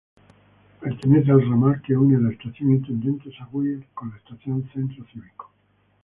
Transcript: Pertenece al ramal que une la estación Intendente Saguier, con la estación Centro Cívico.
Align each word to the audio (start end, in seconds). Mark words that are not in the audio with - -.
Pertenece 0.79 1.29
al 1.31 1.47
ramal 1.47 1.79
que 1.83 1.95
une 1.95 2.19
la 2.23 2.31
estación 2.31 2.71
Intendente 2.71 3.29
Saguier, 3.37 3.85
con 3.93 4.09
la 4.09 4.17
estación 4.17 4.67
Centro 4.73 5.05
Cívico. 5.13 5.51